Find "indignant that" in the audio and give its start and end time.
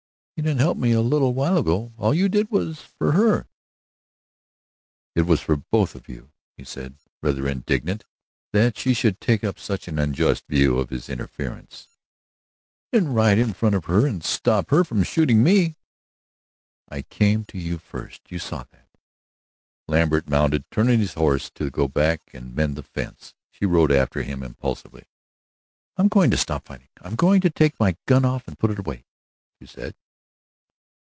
7.47-8.75